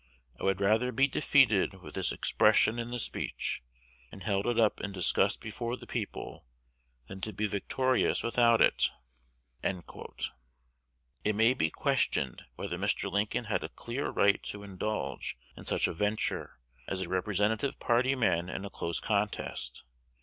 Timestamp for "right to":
14.09-14.63